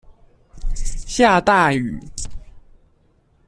[1.05, 2.01] 下大雨